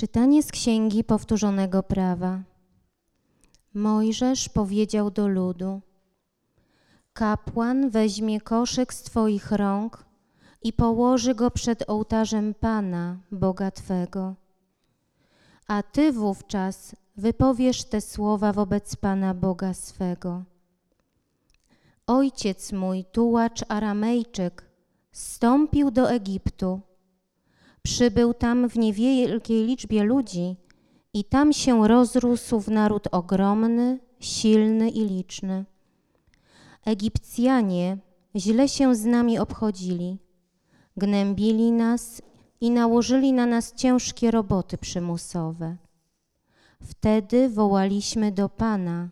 [0.00, 2.42] Czytanie z Księgi Powtórzonego Prawa.
[3.74, 5.80] Mojżesz powiedział do ludu:
[7.12, 10.04] Kapłan weźmie koszyk z Twoich rąk
[10.62, 14.34] i położy go przed ołtarzem Pana, Boga Twego.
[15.66, 20.42] A Ty wówczas wypowiesz te słowa wobec Pana Boga swego.
[22.06, 24.64] Ojciec mój, tułacz Aramejczyk,
[25.12, 26.80] zstąpił do Egiptu.
[27.82, 30.56] Przybył tam w niewielkiej liczbie ludzi
[31.14, 35.64] i tam się rozrósł w naród ogromny, silny i liczny.
[36.84, 37.98] Egipcjanie
[38.36, 40.18] źle się z nami obchodzili,
[40.96, 42.22] gnębili nas
[42.60, 45.76] i nałożyli na nas ciężkie roboty przymusowe.
[46.82, 49.08] Wtedy wołaliśmy do Pana,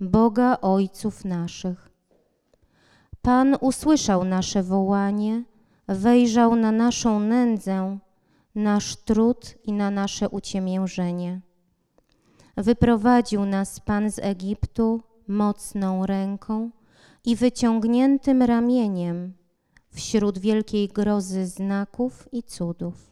[0.00, 1.90] Boga Ojców naszych.
[3.22, 5.44] Pan usłyszał nasze wołanie,
[5.88, 7.98] wejrzał na naszą nędzę,
[8.54, 11.40] nasz trud i na nasze uciemiężenie.
[12.56, 16.70] Wyprowadził nas Pan z Egiptu mocną ręką
[17.24, 19.32] i wyciągniętym ramieniem
[19.90, 23.10] wśród wielkiej grozy znaków i cudów.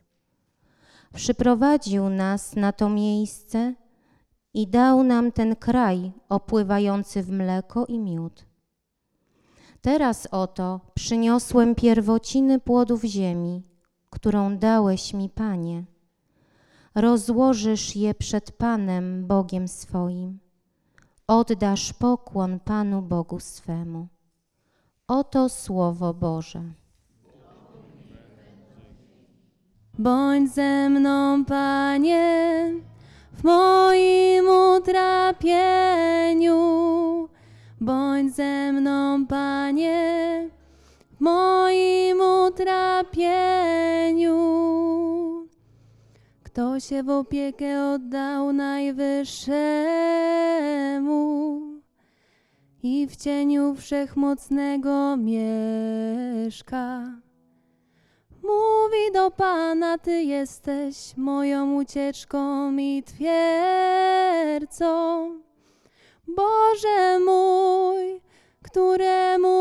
[1.14, 3.74] Przyprowadził nas na to miejsce
[4.54, 8.44] i dał nam ten kraj opływający w mleko i miód.
[9.80, 13.62] Teraz oto przyniosłem pierwociny płodów ziemi,
[14.10, 15.84] którą dałeś mi, Panie.
[16.94, 20.38] Rozłożysz je przed Panem Bogiem swoim.
[21.26, 24.08] Oddasz pokłon Panu Bogu swemu.
[25.08, 26.62] Oto Słowo Boże.
[29.98, 32.72] Bądź ze mną, Panie,
[33.32, 34.44] w moim
[34.76, 36.58] utrapieniu.
[37.80, 40.50] Bądź ze mną, Panie,
[41.20, 43.48] moim utrapieniu.
[46.42, 49.48] Kto się w opiekę oddał Najwyższemu
[52.82, 57.04] i w cieniu Wszechmocnego mieszka.
[58.42, 64.88] Mówi do Pana, Ty jesteś moją ucieczką i twierdzą.
[66.36, 68.20] Boże mój,
[68.70, 69.58] któremu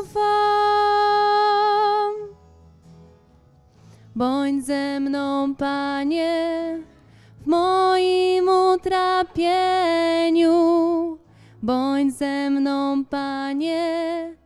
[0.00, 1.00] ufam.
[4.14, 6.78] Bądź ze mną, Panie,
[7.40, 10.50] w moim utrapieniu.
[11.62, 14.36] Bądź ze mną, Panie,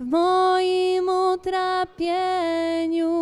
[0.00, 3.12] w moim utrapieniu.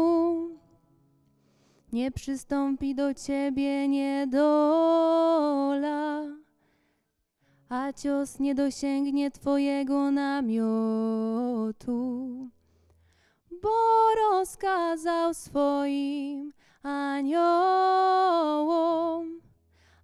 [1.92, 5.10] Nie przystąpi do Ciebie niedola,
[7.70, 10.68] a cios nie dosięgnie Twojego namiotu,
[13.62, 13.70] bo
[14.14, 17.40] rozkazał swoim aniołom,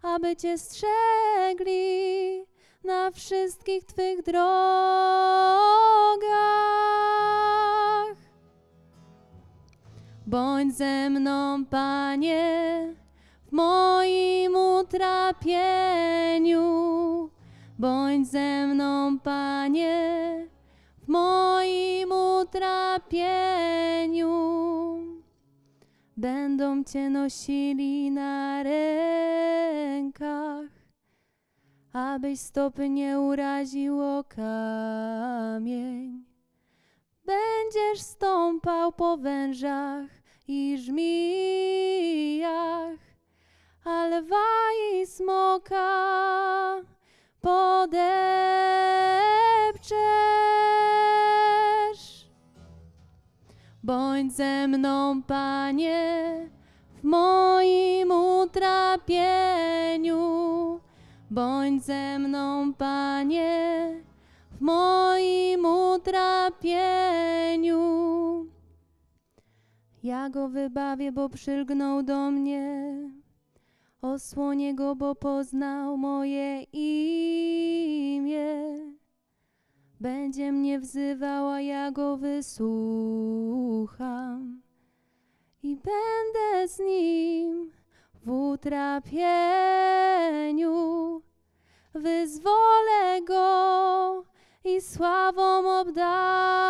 [0.03, 2.45] aby Cię strzegli
[2.85, 4.47] na wszystkich Twych drogach.
[10.27, 12.95] Bądź ze mną, Panie,
[13.47, 15.77] w moim utrapieniu.
[18.17, 20.49] Bądź ze mną, Panie,
[21.03, 24.29] w moim utrapieniu.
[26.17, 30.71] Będą Cię nosili na rękach,
[31.93, 36.25] abyś stopy nie uraził o kamień.
[37.25, 40.11] Będziesz stąpał po wężach
[40.49, 42.49] i żmijach,
[43.85, 46.96] a lwa i smoka
[47.47, 47.97] podepczesz.
[53.83, 56.51] Bądź ze mną, Panie,
[56.95, 59.31] w moim utrapieniu.
[61.31, 63.95] Bądź ze mną, Panie,
[64.51, 66.97] w moim utrapieniu.
[70.03, 73.16] Ja go wybawię, bo przylgnął do mnie.
[74.03, 78.37] Osłonię go, bo poznał moje imię.
[80.01, 82.67] Będzie mnie wzywał, a ja go wysłucham.
[85.63, 87.71] I będę z nim
[88.15, 89.17] w utrapieniu.
[91.95, 94.25] Wyzwolę go
[94.65, 96.66] i sławą obdarzę.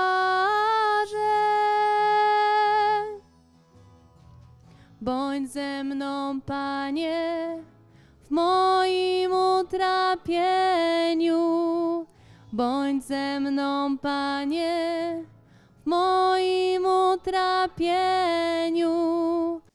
[5.37, 7.59] Bądź ze mną, Panie,
[8.27, 11.37] w moim utrapieniu.
[12.53, 15.25] Bądź ze mną, Panie,
[15.83, 18.91] w moim utrapieniu.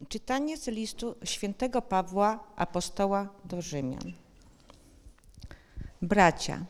[0.09, 4.13] Czytanie z listu świętego Pawła, apostoła do Rzymian.
[6.01, 6.65] Bracia,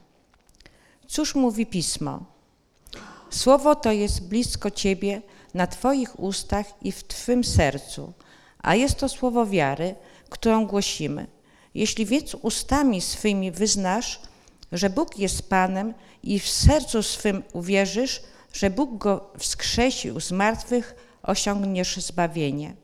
[1.08, 2.26] cóż mówi pismo?
[3.30, 5.22] Słowo to jest blisko Ciebie,
[5.54, 8.14] na Twoich ustach i w Twym sercu,
[8.64, 9.96] a jest to słowo wiary,
[10.30, 11.28] którą głosimy.
[11.74, 14.20] Jeśli więc ustami swymi wyznasz,
[14.72, 15.94] że Bóg jest Panem
[16.24, 18.22] i w sercu swym uwierzysz,
[18.54, 22.76] że Bóg go wskrzesił z martwych, osiągniesz zbawienie.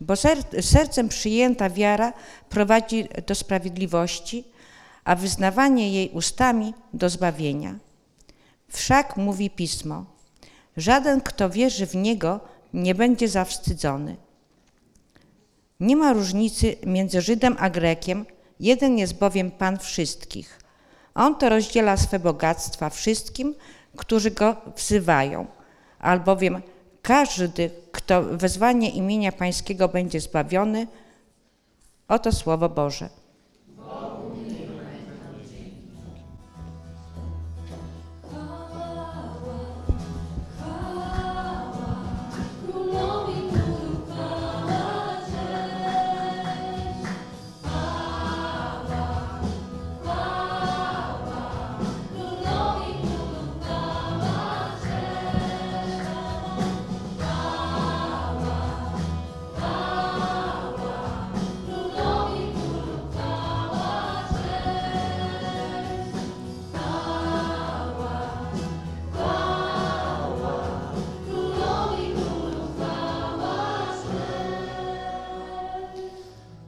[0.00, 0.14] Bo
[0.60, 2.12] sercem przyjęta wiara
[2.48, 4.44] prowadzi do sprawiedliwości,
[5.04, 7.78] a wyznawanie jej ustami do zbawienia.
[8.68, 10.04] Wszak mówi pismo:
[10.76, 12.40] Żaden, kto wierzy w niego,
[12.74, 14.16] nie będzie zawstydzony.
[15.80, 18.26] Nie ma różnicy między Żydem a Grekiem,
[18.60, 20.60] jeden jest bowiem Pan wszystkich.
[21.14, 23.54] On to rozdziela swe bogactwa wszystkim,
[23.96, 25.46] którzy go wzywają,
[25.98, 26.62] albowiem
[27.02, 30.86] każdy, kto wezwanie imienia Pańskiego będzie zbawiony,
[32.08, 33.08] oto Słowo Boże.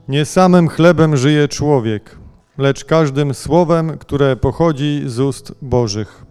[0.09, 2.19] Nie samym chlebem żyje człowiek,
[2.59, 6.26] lecz każdym słowem, które pochodzi z ust Bożych.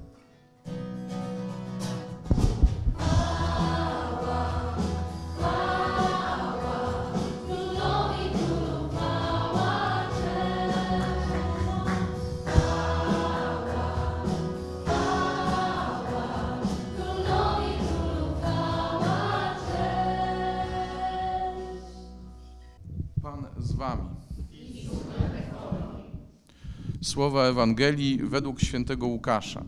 [27.06, 29.64] Słowa Ewangelii według świętego Łukasza.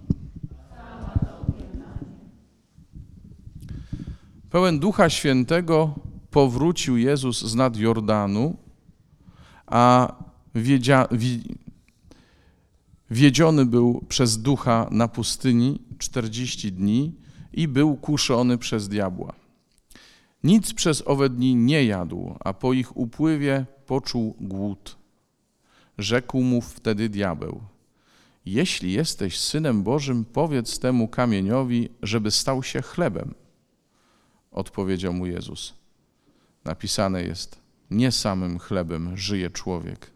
[4.50, 5.96] Pełen Ducha Świętego
[6.32, 8.58] powrócił Jezus z nad Jordanu,
[9.66, 10.16] a
[10.56, 11.56] wiedzia, wi,
[13.12, 17.16] wiedziony był przez Ducha na pustyni 40 dni
[17.54, 19.34] i był kuszony przez diabła.
[20.44, 25.07] Nic przez owe dni nie jadł, a po ich upływie poczuł głód.
[25.98, 27.62] Rzekł mu wtedy diabeł:
[28.46, 33.34] Jeśli jesteś synem Bożym, powiedz temu kamieniowi, żeby stał się chlebem.
[34.52, 35.74] Odpowiedział mu Jezus.
[36.66, 37.60] Napisane jest:
[37.92, 40.12] Nie samym chlebem żyje człowiek.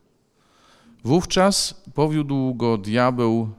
[1.03, 3.49] Wówczas powiódł go diabeł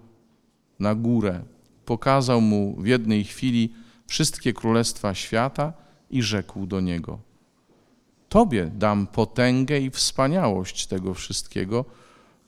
[0.78, 1.42] na górę,
[1.84, 3.72] pokazał mu w jednej chwili
[4.06, 5.72] wszystkie królestwa świata
[6.10, 7.18] i rzekł do niego:
[8.28, 11.84] Tobie dam potęgę i wspaniałość tego wszystkiego,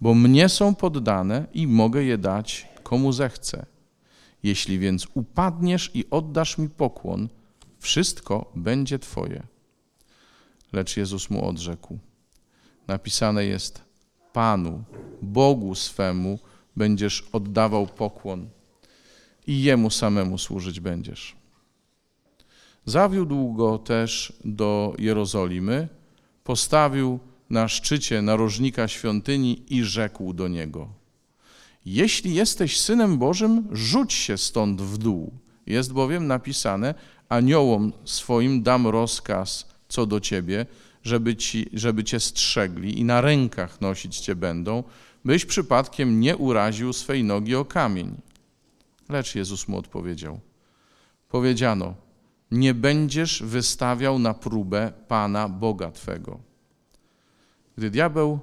[0.05, 3.67] bo mnie są poddane i mogę je dać komu zechcę.
[4.43, 7.29] Jeśli więc upadniesz i oddasz mi pokłon,
[7.79, 9.43] wszystko będzie Twoje.
[10.73, 11.99] Lecz Jezus mu odrzekł:
[12.89, 13.83] Napisane jest:
[14.33, 14.85] Panu,
[15.23, 16.39] Bogu swemu
[16.77, 18.49] będziesz oddawał pokłon
[19.47, 21.37] i Jemu samemu służyć będziesz.
[22.85, 25.89] Zawiódł go też do Jerozolimy,
[26.45, 27.19] postawił
[27.55, 30.89] na szczycie narożnika świątyni i rzekł do niego:
[31.87, 35.33] Jeśli jesteś synem Bożym, rzuć się stąd w dół.
[35.67, 36.95] Jest bowiem napisane:
[37.29, 40.67] Aniołom swoim dam rozkaz co do ciebie,
[41.03, 44.83] żeby, ci, żeby cię strzegli i na rękach nosić cię będą,
[45.25, 48.15] byś przypadkiem nie uraził swej nogi o kamień.
[49.09, 50.41] Lecz Jezus mu odpowiedział:
[51.29, 51.95] Powiedziano,
[52.51, 56.54] nie będziesz wystawiał na próbę Pana Boga Twego.
[57.77, 58.39] Gdy diabeł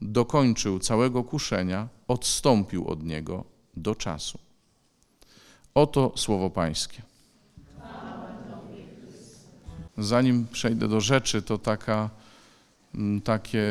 [0.00, 3.44] dokończył całego kuszenia, odstąpił od niego
[3.76, 4.38] do czasu.
[5.74, 7.02] Oto słowo Pańskie.
[9.98, 12.10] Zanim przejdę do rzeczy, to taka,
[13.24, 13.64] takie,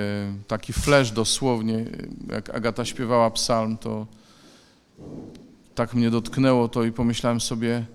[0.48, 1.86] taki flash dosłownie,
[2.29, 4.08] jak Agata śpiewała psalm, to
[5.75, 7.86] tak mnie dotknęło to i pomyślałem sobie,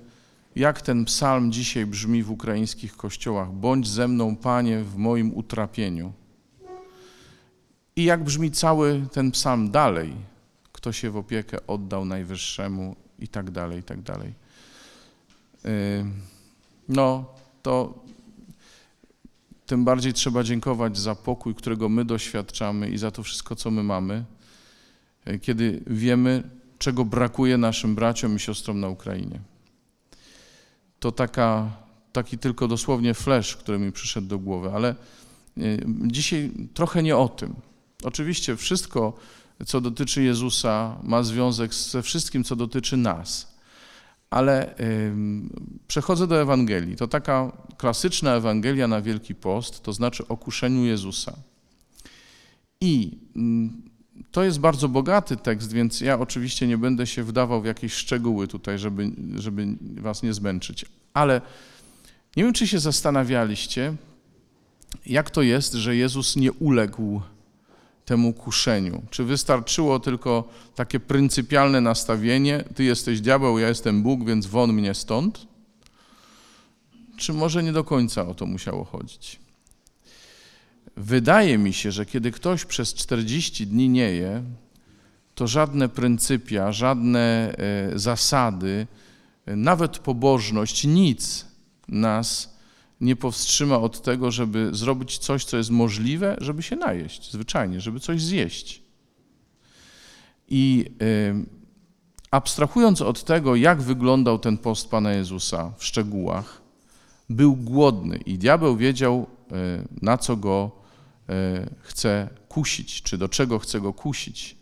[0.56, 3.52] jak ten psalm dzisiaj brzmi w ukraińskich kościołach.
[3.52, 6.12] Bądź ze mną, Panie, w moim utrapieniu.
[7.96, 10.14] I jak brzmi cały ten psalm dalej.
[10.72, 14.34] Kto się w opiekę oddał Najwyższemu i tak dalej, i tak dalej.
[16.88, 17.24] No,
[17.62, 18.02] to
[19.66, 23.82] tym bardziej trzeba dziękować za pokój, którego my doświadczamy i za to wszystko, co my
[23.82, 24.24] mamy,
[25.24, 26.42] e, kiedy wiemy,
[26.78, 29.40] czego brakuje naszym braciom i siostrom na Ukrainie.
[31.00, 31.70] To taka,
[32.12, 34.94] taki tylko dosłownie flash, który mi przyszedł do głowy, ale e,
[36.06, 37.54] dzisiaj trochę nie o tym.
[38.02, 39.12] Oczywiście wszystko,
[39.66, 43.52] co dotyczy Jezusa, ma związek ze wszystkim, co dotyczy nas.
[44.30, 44.74] Ale
[45.88, 46.96] przechodzę do Ewangelii.
[46.96, 51.36] To taka klasyczna Ewangelia na Wielki Post, to znaczy o kuszeniu Jezusa.
[52.80, 53.18] I
[54.30, 58.48] to jest bardzo bogaty tekst, więc ja oczywiście nie będę się wdawał w jakieś szczegóły
[58.48, 60.86] tutaj, żeby, żeby was nie zmęczyć.
[61.14, 61.40] Ale
[62.36, 63.94] nie wiem, czy się zastanawialiście,
[65.06, 67.20] jak to jest, że Jezus nie uległ
[68.04, 69.02] temu kuszeniu?
[69.10, 74.94] Czy wystarczyło tylko takie pryncypialne nastawienie: Ty jesteś diabeł, ja jestem Bóg, więc won mnie
[74.94, 75.46] stąd?
[77.16, 79.40] Czy może nie do końca o to musiało chodzić?
[80.96, 84.42] Wydaje mi się, że kiedy ktoś przez 40 dni nie je,
[85.34, 88.86] to żadne pryncypia, żadne e, zasady,
[89.46, 91.46] e, nawet pobożność, nic
[91.88, 92.51] nas
[93.02, 98.00] nie powstrzyma od tego, żeby zrobić coś, co jest możliwe, żeby się najeść, zwyczajnie, żeby
[98.00, 98.82] coś zjeść.
[100.48, 100.90] I
[102.30, 106.62] abstrahując od tego, jak wyglądał ten post Pana Jezusa w szczegółach,
[107.30, 109.54] był głodny i diabeł wiedział, y,
[110.02, 110.70] na co go
[111.30, 111.32] y,
[111.80, 114.56] chce kusić, czy do czego chce go kusić.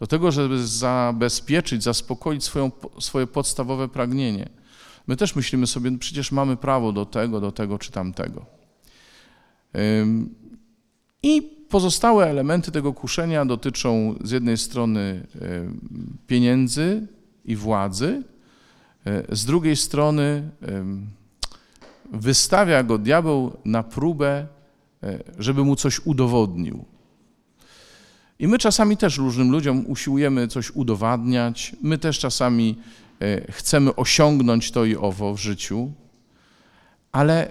[0.00, 2.70] Do tego, żeby zabezpieczyć, zaspokoić swoją,
[3.00, 4.48] swoje podstawowe pragnienie–
[5.06, 8.46] My też myślimy sobie, no przecież mamy prawo do tego, do tego czy tamtego.
[11.22, 15.26] I pozostałe elementy tego kuszenia dotyczą z jednej strony
[16.26, 17.06] pieniędzy
[17.44, 18.22] i władzy,
[19.06, 20.50] e, z drugiej strony
[22.12, 24.46] wystawia go diabeł na próbę,
[25.02, 26.84] e, żeby mu coś udowodnił.
[28.38, 32.76] I my czasami też różnym ludziom usiłujemy coś udowadniać, my też czasami
[33.11, 33.11] E,
[33.50, 35.92] chcemy osiągnąć to i owo w życiu,
[37.12, 37.50] ale e,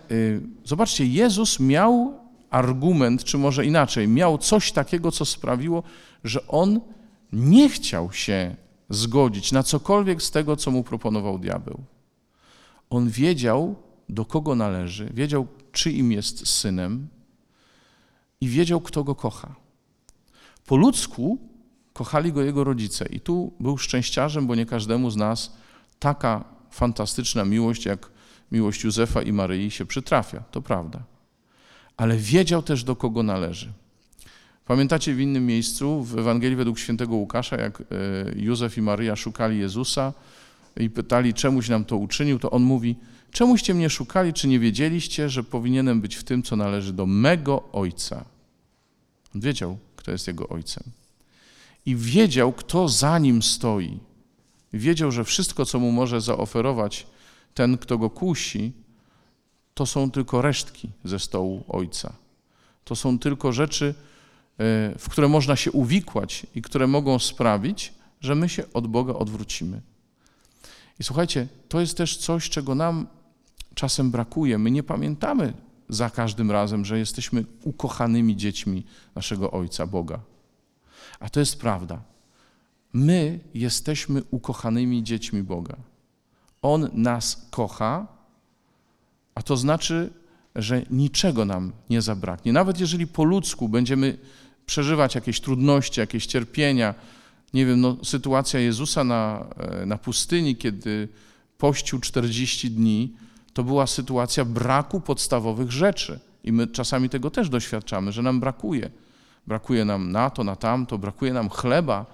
[0.66, 5.84] zobaczcie, Jezus miał argument, czy może inaczej, miał coś takiego, co sprawiło,
[6.24, 6.80] że on
[7.34, 8.56] nie chciał się
[8.90, 11.84] zgodzić na cokolwiek z tego, co mu proponował diabeł.
[12.90, 13.76] On wiedział,
[14.10, 17.08] do kogo należy, wiedział, czyim jest synem
[18.42, 19.56] i wiedział, kto go kocha.
[20.66, 21.38] Po ludzku
[21.94, 25.61] kochali go jego rodzice i tu był szczęściarzem, bo nie każdemu z nas
[26.02, 28.10] taka fantastyczna miłość, jak
[28.52, 31.04] miłość Józefa i Maryi się przytrafia, to prawda.
[31.98, 33.74] Ale wiedział też, do kogo należy.
[34.66, 37.86] Pamiętacie w innym miejscu, w Ewangelii według świętego Łukasza, jak e,
[38.36, 40.14] Józef i Maryja szukali Jezusa
[40.78, 42.96] i pytali, czemuś nam to uczynił, to on mówi,
[43.32, 47.64] czemuście mnie szukali, czy nie wiedzieliście, że powinienem być w tym, co należy do mego
[47.72, 48.26] Ojca?
[49.36, 50.84] On wiedział, kto jest jego Ojcem.
[51.86, 54.11] I wiedział, kto za nim stoi.
[54.74, 57.08] Wiedział, że wszystko, co mu może zaoferować
[57.54, 58.74] ten, kto go kusi,
[59.74, 62.14] to są tylko resztki ze stołu Ojca.
[62.84, 63.94] To są tylko rzeczy, e,
[64.98, 69.82] w które można się uwikłać i które mogą sprawić, że my się od Boga odwrócimy.
[71.00, 73.08] I słuchajcie, to jest też coś, czego nam
[73.76, 74.58] czasem brakuje.
[74.58, 75.54] My nie pamiętamy
[75.90, 78.86] za każdym razem, że jesteśmy ukochanymi dziećmi
[79.16, 80.20] naszego Ojca, Boga.
[81.20, 82.02] A to jest prawda.
[82.94, 85.76] My jesteśmy ukochanymi dziećmi Boga.
[86.62, 88.08] On nas kocha,
[89.36, 90.14] a to znaczy,
[90.56, 92.54] że niczego nam nie zabraknie.
[92.54, 94.18] Nawet jeżeli po ludzku będziemy
[94.66, 96.96] przeżywać jakieś trudności, jakieś cierpienia,
[97.54, 101.08] nie wiem, no, sytuacja Jezusa na, e, na pustyni, kiedy
[101.58, 103.14] pościł 40 dni,
[103.54, 106.20] to była sytuacja braku podstawowych rzeczy.
[106.44, 108.90] I my czasami tego też doświadczamy, że nam brakuje.
[109.48, 112.06] Brakuje nam na to, na tamto, brakuje nam chleba,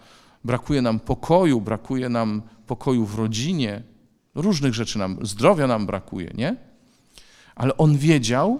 [0.48, 3.84] brakuje nam pokoju, brakuje nam pokoju w rodzinie,
[4.36, 6.56] różnych rzeczy nam, zdrowia nam brakuje, nie?
[7.56, 8.60] Ale on wiedział,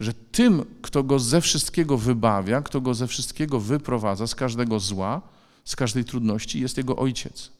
[0.00, 5.22] że tym, kto go ze wszystkiego wybawia, kto go ze wszystkiego wyprowadza, z każdego zła,
[5.64, 7.50] z każdej trudności, jest jego ojciec.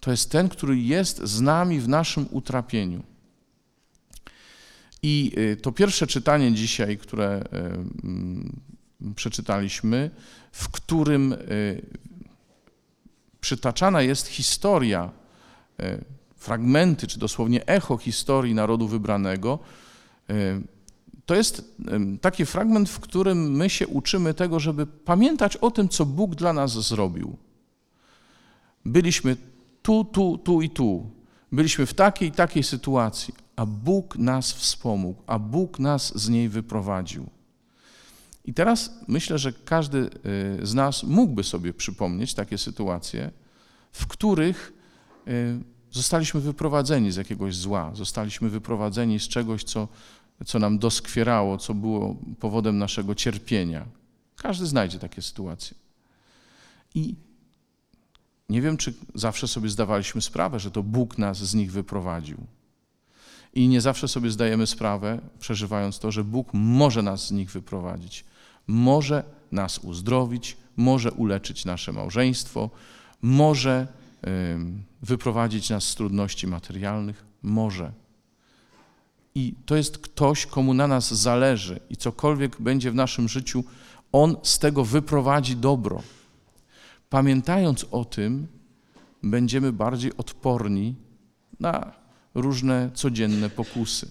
[0.00, 3.02] To jest ten, który jest z nami w naszym utrapieniu.
[5.02, 7.56] I y, to pierwsze czytanie dzisiaj, które y,
[8.04, 8.60] mm,
[9.16, 10.10] przeczytaliśmy,
[10.52, 11.82] w którym y,
[13.40, 15.10] przytaczana jest historia,
[15.80, 16.04] e,
[16.36, 19.58] fragmenty, czy dosłownie echo historii narodu wybranego,
[20.30, 20.34] e,
[21.26, 21.78] to jest
[22.20, 26.52] taki fragment, w którym my się uczymy tego, żeby pamiętać o tym, co Bóg dla
[26.52, 27.36] nas zrobił.
[28.84, 29.36] Byliśmy
[29.82, 31.10] tu, tu, tu i tu.
[31.52, 36.48] Byliśmy w takiej i takiej sytuacji, a Bóg nas wspomógł, a Bóg nas z niej
[36.48, 37.26] wyprowadził.
[38.50, 40.10] I teraz myślę, że każdy
[40.62, 43.30] y, z nas mógłby sobie przypomnieć takie sytuacje,
[43.92, 44.72] w których
[45.28, 49.88] y, zostaliśmy wyprowadzeni z jakiegoś zła, zostaliśmy wyprowadzeni z czegoś, co,
[50.46, 53.86] co nam doskwierało, co było powodem naszego cierpienia.
[54.36, 55.76] Każdy znajdzie takie sytuacje.
[56.94, 57.14] I
[58.48, 62.38] nie wiem, czy zawsze sobie zdawaliśmy sprawę, że to Bóg nas z nich wyprowadził.
[63.54, 68.24] I nie zawsze sobie zdajemy sprawę, przeżywając to, że Bóg może nas z nich wyprowadzić,
[68.70, 72.70] może nas uzdrowić, może uleczyć nasze małżeństwo,
[73.22, 73.86] może
[75.02, 77.92] wyprowadzić nas z trudności materialnych, może.
[79.34, 83.64] I to jest ktoś, komu na nas zależy i cokolwiek będzie w naszym życiu,
[84.12, 86.02] on z tego wyprowadzi dobro.
[87.08, 88.46] Pamiętając o tym,
[89.22, 90.94] będziemy bardziej odporni
[91.60, 91.92] na
[92.34, 94.10] różne codzienne pokusy.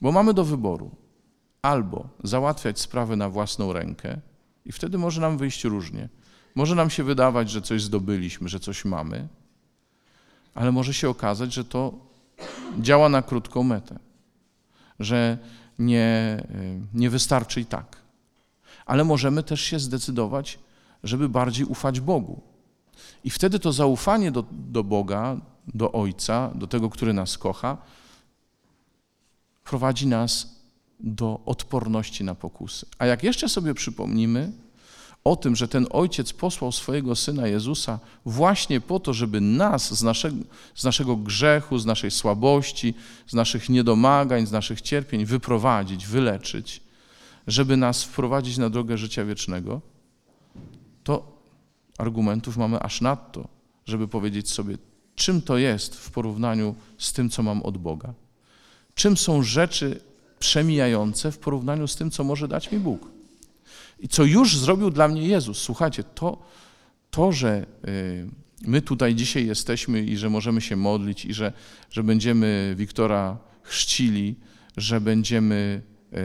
[0.00, 1.03] Bo mamy do wyboru
[1.64, 4.20] albo załatwiać sprawy na własną rękę,
[4.64, 6.08] i wtedy może nam wyjść różnie.
[6.54, 9.28] Może nam się wydawać, że coś zdobyliśmy, że coś mamy,
[10.54, 11.92] ale może się okazać, że to
[12.80, 13.98] działa na krótką metę,
[15.00, 15.38] że
[15.78, 16.42] nie,
[16.94, 17.96] nie wystarczy i tak.
[18.86, 20.58] Ale możemy też się zdecydować,
[21.04, 22.40] żeby bardziej ufać Bogu.
[23.24, 25.36] I wtedy to zaufanie do, do Boga,
[25.74, 27.76] do Ojca, do tego, który nas kocha,
[29.64, 30.53] prowadzi nas
[31.00, 32.86] do odporności na pokusy.
[32.98, 34.52] A jak jeszcze sobie przypomnimy
[35.24, 40.02] o tym, że ten Ojciec posłał swojego Syna Jezusa właśnie po to, żeby nas z
[40.02, 40.36] naszego,
[40.74, 42.94] z naszego grzechu, z naszej słabości,
[43.26, 46.80] z naszych niedomagań, z naszych cierpień wyprowadzić, wyleczyć,
[47.46, 49.80] żeby nas wprowadzić na drogę życia wiecznego,
[51.04, 51.40] to
[51.98, 53.48] argumentów mamy aż nadto,
[53.84, 54.78] żeby powiedzieć sobie,
[55.14, 58.14] czym to jest w porównaniu z tym, co mam od Boga.
[58.94, 60.00] Czym są rzeczy
[60.38, 63.10] przemijające w porównaniu z tym, co może dać mi Bóg.
[63.98, 65.58] I co już zrobił dla mnie Jezus.
[65.58, 66.42] Słuchajcie, to,
[67.10, 68.28] to że y,
[68.62, 71.52] my tutaj dzisiaj jesteśmy i że możemy się modlić i że,
[71.90, 74.34] że będziemy Wiktora chrzcili,
[74.76, 76.16] że będziemy y,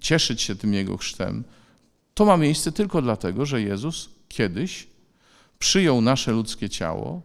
[0.00, 1.44] cieszyć się tym Jego chrztem,
[2.14, 4.86] to ma miejsce tylko dlatego, że Jezus kiedyś
[5.58, 7.22] przyjął nasze ludzkie ciało,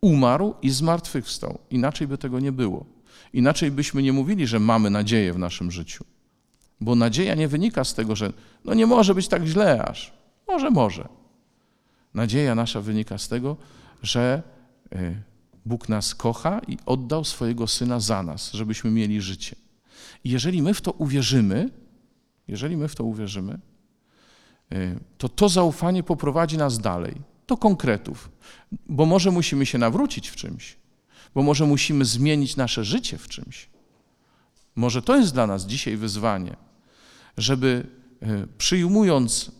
[0.00, 1.58] umarł i zmartwychwstał.
[1.70, 2.97] Inaczej by tego nie było.
[3.32, 6.04] Inaczej byśmy nie mówili, że mamy nadzieję w naszym życiu.
[6.80, 8.32] Bo nadzieja nie wynika z tego, że
[8.64, 10.12] no nie może być tak źle aż.
[10.48, 11.08] Może, może.
[12.14, 13.56] Nadzieja nasza wynika z tego,
[14.02, 14.42] że
[14.92, 15.14] e,
[15.66, 19.56] Bóg nas kocha i oddał swojego Syna za nas, żebyśmy mieli życie.
[20.24, 21.70] I jeżeli my w to uwierzymy,
[22.48, 23.58] jeżeli my w to uwierzymy,
[24.72, 27.14] e, to to zaufanie poprowadzi nas dalej,
[27.46, 28.30] do konkretów,
[28.88, 30.76] bo może musimy się nawrócić w czymś,
[31.38, 33.68] bo może musimy zmienić nasze życie w czymś.
[34.76, 36.56] Może to jest dla nas dzisiaj wyzwanie,
[37.36, 37.86] żeby
[38.22, 39.52] e, przyjmując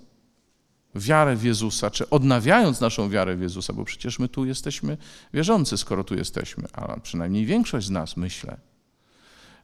[0.94, 4.96] wiarę w Jezusa, czy odnawiając naszą wiarę w Jezusa, bo przecież my tu jesteśmy
[5.34, 8.56] wierzący, skoro tu jesteśmy, a przynajmniej większość z nas, myślę,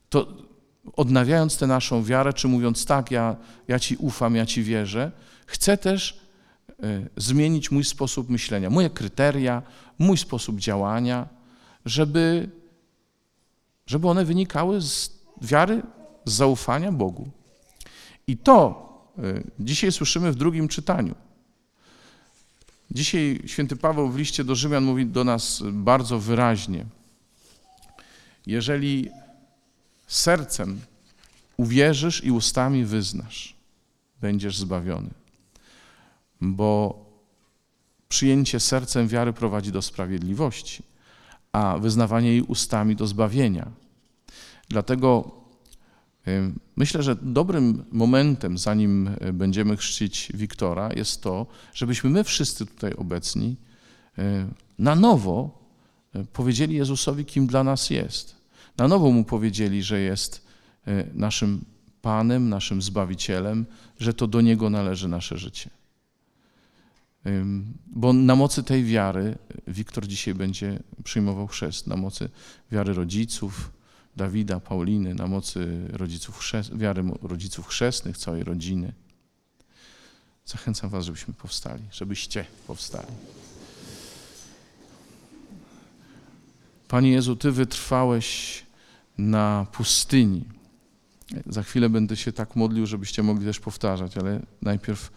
[0.09, 0.37] to
[0.97, 3.37] odnawiając tę naszą wiarę, czy mówiąc tak, ja,
[3.69, 5.13] ja Ci ufam, ja Ci wierzę,
[5.47, 6.21] chcę też
[6.85, 9.63] y, zmienić mój sposób myślenia, moje kryteria,
[9.99, 11.44] mój sposób działania,
[11.85, 12.51] żeby,
[13.87, 15.11] żeby one wynikały z
[15.43, 15.83] wiary,
[16.25, 17.31] z zaufania Bogu.
[18.27, 18.85] I to
[19.19, 21.15] y, dzisiaj słyszymy w drugim czytaniu.
[22.91, 26.87] Dzisiaj święty Paweł w liście do Rzymian mówi do nas bardzo wyraźnie.
[28.47, 29.11] Jeżeli
[30.07, 30.81] sercem
[31.57, 33.57] uwierzysz i ustami wyznasz,
[34.21, 35.11] będziesz zbawiony.
[36.41, 37.05] Bo
[38.09, 40.83] przyjęcie sercem wiary prowadzi do sprawiedliwości,
[41.55, 43.71] a wyznawanie jej ustami do zbawienia.
[44.69, 45.31] Dlatego
[46.77, 52.93] myślę, że dobrym momentem, zanim e, będziemy chrzcić Wiktora, jest to, żebyśmy my wszyscy tutaj
[52.93, 53.57] obecni
[54.19, 55.65] e, na nowo
[56.33, 58.37] powiedzieli Jezusowi, kim dla nas jest.
[58.77, 60.47] Na nowo mu powiedzieli, że jest
[61.15, 61.65] naszym
[62.03, 63.67] Panem, naszym Zbawicielem,
[64.01, 65.71] że to do Niego należy nasze życie.
[67.87, 72.29] Bo na mocy tej wiary Wiktor dzisiaj będzie przyjmował chrzest, na mocy
[72.73, 73.71] wiary rodziców,
[74.17, 78.93] Dawida, Pauliny, na mocy rodziców chrzest, wiary rodziców chrzestnych, całej rodziny.
[80.47, 83.13] Zachęcam Was, żebyśmy powstali, żebyście powstali.
[86.89, 88.63] Panie Jezu, Ty wytrwałeś
[89.19, 90.45] na pustyni.
[91.47, 95.11] Za chwilę będę się tak modlił, żebyście mogli też powtarzać, ale najpierw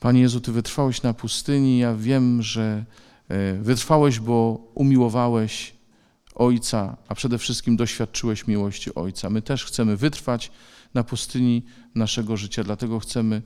[0.00, 1.78] Panie Jezu, Ty wytrwałeś na pustyni.
[1.78, 2.84] Ja wiem, że
[3.28, 5.74] e, wytrwałeś, bo umiłowałeś
[6.34, 9.30] Ojca, a przede wszystkim doświadczyłeś miłości Ojca.
[9.30, 10.50] My też chcemy wytrwać
[10.94, 11.62] na pustyni
[11.94, 13.42] naszego życia, dlatego chcemy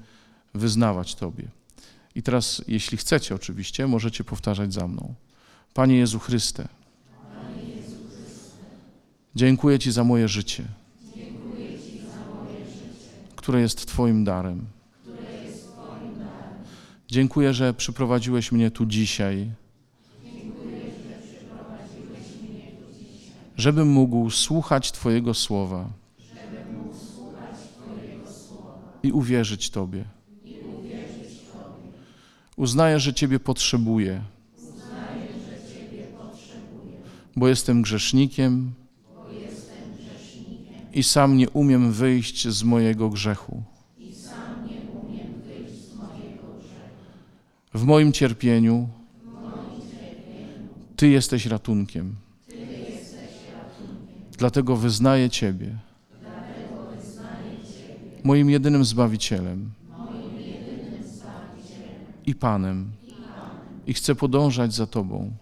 [0.55, 1.49] wyznawać Tobie.
[2.15, 5.15] I teraz, jeśli chcecie oczywiście, możecie powtarzać za mną.
[5.75, 6.69] Panie Jezu Chryste,
[9.35, 10.65] dziękuję Ci za moje życie,
[13.37, 14.67] które jest Twoim darem.
[17.13, 19.51] Dziękuję, że przyprowadziłeś mnie tu dzisiaj,
[23.57, 25.91] żebym mógł słuchać Twojego słowa
[29.03, 30.05] i uwierzyć Tobie.
[32.57, 34.23] Uznaję, że Ciebie potrzebuję,
[37.37, 38.73] bo jestem grzesznikiem
[40.93, 43.72] i sam nie umiem wyjść z mojego grzechu.
[47.75, 48.89] W moim cierpieniu
[50.97, 52.17] Ty jesteś ratunkiem.
[54.39, 55.79] Dlatego wyznaję Ciebie
[58.25, 59.71] moim jedynym Zbawicielem
[62.27, 62.93] i Panem
[63.87, 65.33] i chcę podążać za Tobą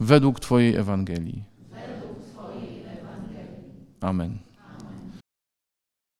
[0.00, 1.44] według Twojej Ewangelii.
[4.00, 4.47] Amen.